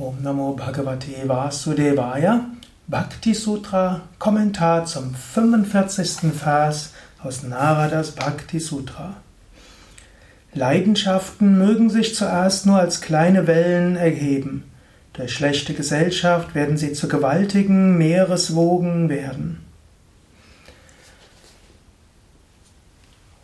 Om 0.00 0.22
Namo 0.22 0.54
Bhagavate 0.54 1.28
Vasudevaya 1.28 2.46
Bhakti 2.88 3.34
Sutra 3.34 4.00
Kommentar 4.18 4.86
zum 4.86 5.14
45. 5.14 6.32
Vers 6.32 6.94
aus 7.22 7.42
Naradas 7.42 8.12
Bhakti 8.12 8.60
Sutra. 8.60 9.16
Leidenschaften 10.54 11.58
mögen 11.58 11.90
sich 11.90 12.14
zuerst 12.14 12.64
nur 12.64 12.78
als 12.78 13.02
kleine 13.02 13.46
Wellen 13.46 13.96
erheben. 13.96 14.64
Durch 15.12 15.34
schlechte 15.34 15.74
Gesellschaft 15.74 16.54
werden 16.54 16.78
sie 16.78 16.94
zu 16.94 17.06
gewaltigen 17.06 17.98
Meereswogen 17.98 19.10
werden. 19.10 19.60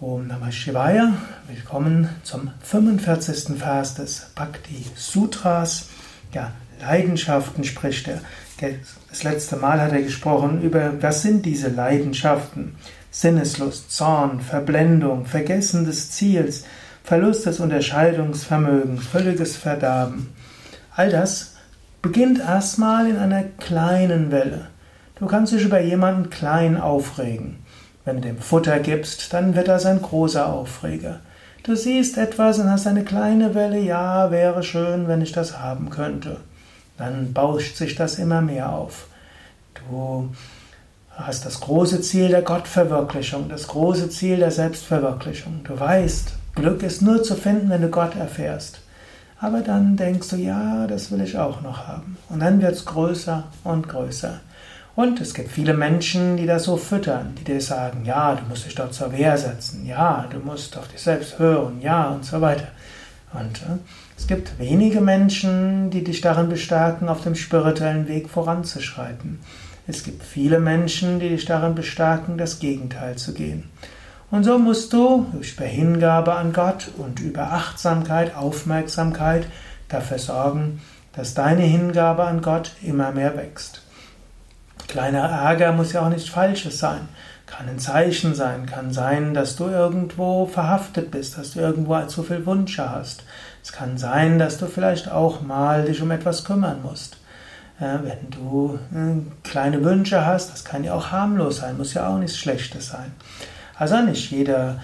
Om 0.00 0.28
Namah 0.28 0.52
Shivaya, 0.52 1.14
willkommen 1.48 2.10
zum 2.22 2.52
45. 2.62 3.58
Vers 3.58 3.96
des 3.96 4.30
Bhakti 4.36 4.86
Sutras. 4.94 5.88
Ja, 6.34 6.50
Leidenschaften 6.80 7.62
spricht 7.64 8.08
er. 8.08 8.20
Das 9.08 9.22
letzte 9.22 9.56
Mal 9.56 9.80
hat 9.80 9.92
er 9.92 10.02
gesprochen 10.02 10.62
über, 10.62 11.00
was 11.00 11.22
sind 11.22 11.46
diese 11.46 11.68
Leidenschaften? 11.68 12.74
Sinneslust, 13.10 13.92
Zorn, 13.92 14.40
Verblendung, 14.40 15.26
Vergessen 15.26 15.84
des 15.84 16.10
Ziels, 16.10 16.64
Verlust 17.04 17.46
des 17.46 17.60
Unterscheidungsvermögens, 17.60 19.06
völliges 19.06 19.56
Verderben. 19.56 20.34
All 20.96 21.10
das 21.10 21.54
beginnt 22.02 22.40
erstmal 22.40 23.08
in 23.08 23.16
einer 23.16 23.44
kleinen 23.44 24.32
Welle. 24.32 24.66
Du 25.20 25.26
kannst 25.26 25.52
dich 25.52 25.62
über 25.62 25.80
jemanden 25.80 26.30
klein 26.30 26.76
aufregen. 26.76 27.58
Wenn 28.04 28.16
du 28.16 28.22
dem 28.22 28.38
Futter 28.38 28.80
gibst, 28.80 29.32
dann 29.32 29.54
wird 29.54 29.68
das 29.68 29.86
ein 29.86 30.02
großer 30.02 30.52
Aufreger. 30.52 31.20
Du 31.64 31.76
siehst 31.76 32.18
etwas 32.18 32.58
und 32.58 32.70
hast 32.70 32.86
eine 32.86 33.04
kleine 33.04 33.54
Welle, 33.54 33.80
ja, 33.80 34.30
wäre 34.30 34.62
schön, 34.62 35.08
wenn 35.08 35.22
ich 35.22 35.32
das 35.32 35.60
haben 35.60 35.88
könnte. 35.88 36.36
Dann 36.98 37.32
bauscht 37.32 37.76
sich 37.76 37.94
das 37.94 38.18
immer 38.18 38.42
mehr 38.42 38.70
auf. 38.70 39.06
Du 39.74 40.28
hast 41.10 41.46
das 41.46 41.60
große 41.60 42.02
Ziel 42.02 42.28
der 42.28 42.42
Gottverwirklichung, 42.42 43.48
das 43.48 43.66
große 43.66 44.10
Ziel 44.10 44.36
der 44.36 44.50
Selbstverwirklichung. 44.50 45.60
Du 45.64 45.80
weißt, 45.80 46.34
Glück 46.54 46.82
ist 46.82 47.00
nur 47.00 47.22
zu 47.22 47.34
finden, 47.34 47.70
wenn 47.70 47.80
du 47.80 47.88
Gott 47.88 48.14
erfährst. 48.14 48.80
Aber 49.40 49.62
dann 49.62 49.96
denkst 49.96 50.28
du, 50.28 50.36
ja, 50.36 50.86
das 50.86 51.10
will 51.10 51.22
ich 51.22 51.38
auch 51.38 51.62
noch 51.62 51.86
haben. 51.88 52.18
Und 52.28 52.40
dann 52.40 52.60
wird 52.60 52.74
es 52.74 52.84
größer 52.84 53.44
und 53.64 53.88
größer. 53.88 54.38
Und 54.96 55.20
es 55.20 55.34
gibt 55.34 55.50
viele 55.50 55.74
Menschen, 55.74 56.36
die 56.36 56.46
das 56.46 56.64
so 56.64 56.76
füttern, 56.76 57.34
die 57.38 57.44
dir 57.44 57.60
sagen, 57.60 58.04
ja, 58.04 58.36
du 58.36 58.44
musst 58.48 58.64
dich 58.64 58.76
dort 58.76 58.94
zur 58.94 59.12
Wehr 59.12 59.36
setzen, 59.36 59.84
ja, 59.86 60.26
du 60.30 60.38
musst 60.38 60.78
auf 60.78 60.86
dich 60.86 61.00
selbst 61.00 61.38
hören, 61.40 61.80
ja 61.80 62.10
und 62.10 62.24
so 62.24 62.40
weiter. 62.40 62.68
Und 63.32 63.62
äh, 63.62 63.78
es 64.16 64.28
gibt 64.28 64.58
wenige 64.60 65.00
Menschen, 65.00 65.90
die 65.90 66.04
dich 66.04 66.20
darin 66.20 66.48
bestärken, 66.48 67.08
auf 67.08 67.22
dem 67.22 67.34
spirituellen 67.34 68.06
Weg 68.06 68.28
voranzuschreiten. 68.28 69.40
Es 69.88 70.04
gibt 70.04 70.22
viele 70.22 70.60
Menschen, 70.60 71.18
die 71.18 71.28
dich 71.28 71.44
darin 71.44 71.74
bestärken, 71.74 72.38
das 72.38 72.60
Gegenteil 72.60 73.16
zu 73.16 73.34
gehen. 73.34 73.64
Und 74.30 74.44
so 74.44 74.58
musst 74.58 74.92
du 74.92 75.26
durch 75.32 75.56
Hingabe 75.58 76.34
an 76.34 76.52
Gott 76.52 76.90
und 76.96 77.20
über 77.20 77.52
Achtsamkeit, 77.52 78.36
Aufmerksamkeit 78.36 79.46
dafür 79.88 80.18
sorgen, 80.18 80.80
dass 81.14 81.34
deine 81.34 81.62
Hingabe 81.62 82.24
an 82.24 82.40
Gott 82.40 82.72
immer 82.82 83.12
mehr 83.12 83.36
wächst. 83.36 83.83
Kleiner 84.88 85.28
Ärger 85.28 85.72
muss 85.72 85.92
ja 85.92 86.02
auch 86.02 86.08
nichts 86.08 86.28
Falsches 86.28 86.78
sein. 86.78 87.08
Kann 87.46 87.68
ein 87.68 87.78
Zeichen 87.78 88.34
sein, 88.34 88.66
kann 88.66 88.92
sein, 88.92 89.34
dass 89.34 89.56
du 89.56 89.68
irgendwo 89.68 90.46
verhaftet 90.46 91.10
bist, 91.10 91.36
dass 91.36 91.52
du 91.52 91.60
irgendwo 91.60 92.00
zu 92.06 92.22
viel 92.22 92.46
Wünsche 92.46 92.90
hast. 92.90 93.22
Es 93.62 93.72
kann 93.72 93.98
sein, 93.98 94.38
dass 94.38 94.58
du 94.58 94.66
vielleicht 94.66 95.10
auch 95.10 95.42
mal 95.42 95.84
dich 95.84 96.00
um 96.00 96.10
etwas 96.10 96.44
kümmern 96.44 96.82
musst. 96.82 97.18
Äh, 97.80 97.98
wenn 98.02 98.30
du 98.30 98.78
äh, 98.94 99.48
kleine 99.48 99.82
Wünsche 99.84 100.24
hast, 100.24 100.52
das 100.52 100.64
kann 100.64 100.84
ja 100.84 100.94
auch 100.94 101.10
harmlos 101.10 101.56
sein, 101.56 101.76
muss 101.76 101.94
ja 101.94 102.08
auch 102.08 102.18
nichts 102.18 102.38
Schlechtes 102.38 102.88
sein. 102.88 103.12
Also 103.76 104.00
nicht 104.00 104.30
jede 104.30 104.80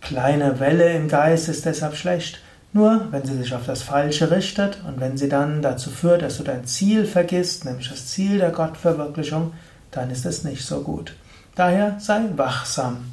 kleine 0.00 0.58
Welle 0.58 0.92
im 0.92 1.08
Geist 1.08 1.48
ist 1.48 1.64
deshalb 1.64 1.94
schlecht. 1.94 2.40
Nur 2.74 3.08
wenn 3.10 3.26
sie 3.26 3.36
sich 3.36 3.54
auf 3.54 3.66
das 3.66 3.82
Falsche 3.82 4.30
richtet 4.30 4.78
und 4.86 4.98
wenn 4.98 5.18
sie 5.18 5.28
dann 5.28 5.60
dazu 5.60 5.90
führt, 5.90 6.22
dass 6.22 6.38
du 6.38 6.42
dein 6.42 6.66
Ziel 6.66 7.04
vergisst, 7.04 7.64
nämlich 7.64 7.90
das 7.90 8.06
Ziel 8.06 8.38
der 8.38 8.50
Gottverwirklichung, 8.50 9.52
dann 9.90 10.10
ist 10.10 10.24
es 10.24 10.42
nicht 10.42 10.64
so 10.64 10.80
gut. 10.80 11.14
Daher 11.54 11.96
sei 12.00 12.22
wachsam. 12.36 13.12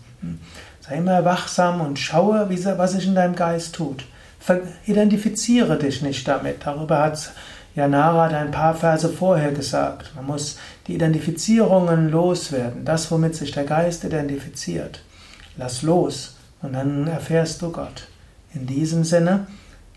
Sei 0.80 0.96
immer 0.96 1.26
wachsam 1.26 1.82
und 1.82 2.00
schaue, 2.00 2.50
was 2.78 2.94
sich 2.94 3.06
in 3.06 3.16
deinem 3.16 3.36
Geist 3.36 3.76
tut. 3.76 4.06
Identifiziere 4.86 5.78
dich 5.78 6.02
nicht 6.02 6.26
damit. 6.28 6.66
Darüber 6.66 7.04
hat 7.04 7.32
Janara 7.76 8.28
ein 8.28 8.52
paar 8.52 8.74
Verse 8.74 9.10
vorher 9.10 9.52
gesagt. 9.52 10.16
Man 10.16 10.26
muss 10.26 10.58
die 10.88 10.96
Identifizierungen 10.96 12.10
loswerden. 12.10 12.86
Das, 12.86 13.12
womit 13.12 13.36
sich 13.36 13.52
der 13.52 13.66
Geist 13.66 14.06
identifiziert. 14.06 15.02
Lass 15.58 15.82
los 15.82 16.38
und 16.62 16.74
dann 16.74 17.08
erfährst 17.08 17.62
du 17.62 17.72
Gott. 17.72 18.08
In 18.54 18.66
diesem 18.66 19.04
Sinne, 19.04 19.48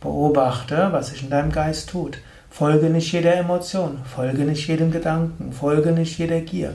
beobachte, 0.02 0.88
was 0.90 1.08
sich 1.08 1.22
in 1.22 1.30
deinem 1.30 1.52
Geist 1.52 1.88
tut. 1.90 2.18
Folge 2.50 2.90
nicht 2.90 3.12
jeder 3.12 3.34
Emotion, 3.36 4.00
folge 4.04 4.44
nicht 4.44 4.68
jedem 4.68 4.90
Gedanken, 4.90 5.52
folge 5.52 5.92
nicht 5.92 6.18
jeder 6.18 6.40
Gier, 6.40 6.74